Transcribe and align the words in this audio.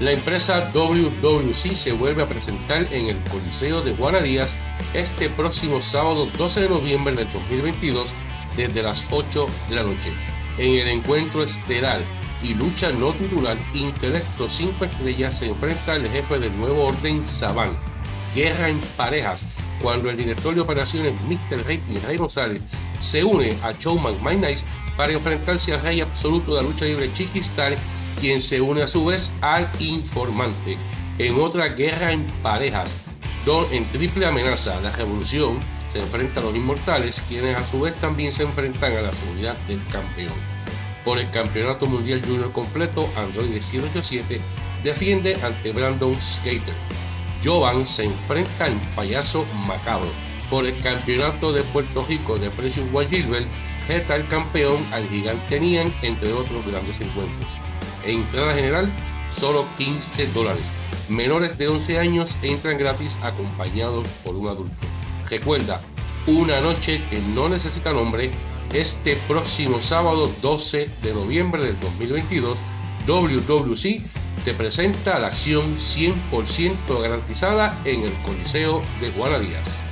La 0.00 0.10
empresa 0.10 0.72
WWC 0.74 1.74
se 1.74 1.92
vuelve 1.92 2.22
a 2.22 2.28
presentar 2.28 2.92
en 2.92 3.06
el 3.06 3.22
Coliseo 3.30 3.80
de 3.80 3.94
Juana 3.94 4.20
Díaz 4.20 4.52
este 4.92 5.30
próximo 5.30 5.80
sábado 5.80 6.26
12 6.36 6.62
de 6.62 6.68
noviembre 6.68 7.14
del 7.14 7.32
2022 7.32 8.08
desde 8.56 8.82
las 8.82 9.06
8 9.10 9.46
de 9.68 9.74
la 9.76 9.84
noche. 9.84 10.12
En 10.58 10.74
el 10.74 10.88
encuentro 10.88 11.44
estelar 11.44 12.00
y 12.42 12.54
lucha 12.54 12.90
no 12.90 13.12
titular, 13.12 13.56
Intelecto 13.72 14.50
5 14.50 14.84
Estrellas 14.84 15.38
se 15.38 15.46
enfrenta 15.46 15.94
al 15.94 16.08
jefe 16.10 16.40
del 16.40 16.56
nuevo 16.58 16.86
orden 16.86 17.22
Saban. 17.22 17.70
Guerra 18.34 18.70
en 18.70 18.80
parejas, 18.96 19.42
cuando 19.80 20.10
el 20.10 20.16
director 20.16 20.56
de 20.56 20.60
operaciones 20.60 21.14
Mr. 21.22 21.64
Rey 21.64 21.80
y 21.88 21.98
Rey 22.00 22.16
González 22.16 22.60
se 22.98 23.22
une 23.22 23.56
a 23.62 23.72
Showman 23.72 24.16
My 24.24 24.34
Nice 24.34 24.64
para 24.96 25.12
enfrentarse 25.12 25.72
al 25.72 25.82
rey 25.82 26.00
absoluto 26.00 26.56
de 26.56 26.62
la 26.62 26.68
lucha 26.68 26.84
libre 26.84 27.12
Chiquistar, 27.14 27.76
quien 28.20 28.42
se 28.42 28.60
une 28.60 28.82
a 28.82 28.86
su 28.86 29.04
vez 29.04 29.32
al 29.40 29.70
informante. 29.78 30.76
En 31.18 31.40
otra 31.40 31.68
guerra 31.68 32.12
en 32.12 32.24
parejas, 32.42 33.04
Don 33.44 33.66
en 33.72 33.84
triple 33.86 34.24
amenaza, 34.24 34.80
la 34.80 34.90
revolución 34.92 35.58
se 35.92 35.98
enfrenta 35.98 36.40
a 36.40 36.44
los 36.44 36.56
inmortales, 36.56 37.22
quienes 37.28 37.54
a 37.54 37.66
su 37.66 37.82
vez 37.82 37.94
también 37.96 38.32
se 38.32 38.42
enfrentan 38.42 38.96
a 38.96 39.02
la 39.02 39.12
seguridad 39.12 39.54
del 39.68 39.86
campeón. 39.88 40.32
Por 41.04 41.18
el 41.18 41.30
Campeonato 41.30 41.84
Mundial 41.84 42.22
Junior 42.24 42.50
completo, 42.52 43.06
Android 43.16 43.52
787 43.52 44.40
defiende 44.82 45.36
ante 45.42 45.72
Brandon 45.72 46.18
Skater. 46.18 46.74
Jovan 47.44 47.86
se 47.86 48.04
enfrenta 48.04 48.66
en 48.66 48.78
Payaso 48.96 49.44
Macabro. 49.66 50.08
Por 50.48 50.64
el 50.64 50.80
Campeonato 50.80 51.52
de 51.52 51.62
Puerto 51.64 52.06
Rico 52.08 52.38
de 52.38 52.48
Precious 52.48 52.88
White 52.90 53.14
Gilbert, 53.14 53.46
reta 53.86 54.14
al 54.14 54.26
campeón 54.28 54.78
al 54.90 55.06
gigante 55.08 55.60
Nian, 55.60 55.92
entre 56.00 56.32
otros 56.32 56.66
grandes 56.66 56.98
encuentros. 56.98 57.50
En 58.04 58.20
entrada 58.20 58.54
general, 58.54 58.92
solo 59.34 59.66
15 59.78 60.26
dólares. 60.28 60.70
Menores 61.08 61.56
de 61.58 61.68
11 61.68 61.98
años 61.98 62.36
entran 62.42 62.78
gratis 62.78 63.16
acompañados 63.22 64.06
por 64.24 64.36
un 64.36 64.48
adulto. 64.48 64.86
Recuerda, 65.28 65.80
una 66.26 66.60
noche 66.60 67.02
que 67.10 67.18
no 67.34 67.48
necesita 67.48 67.92
nombre, 67.92 68.30
este 68.72 69.16
próximo 69.28 69.80
sábado 69.80 70.30
12 70.42 70.90
de 71.02 71.14
noviembre 71.14 71.64
del 71.64 71.78
2022, 71.80 72.58
WWC 73.06 74.02
te 74.44 74.54
presenta 74.54 75.18
la 75.18 75.28
acción 75.28 75.76
100% 75.76 77.00
garantizada 77.00 77.78
en 77.84 78.02
el 78.02 78.12
Coliseo 78.24 78.82
de 79.00 79.10
Juana 79.12 79.38
Díaz. 79.38 79.83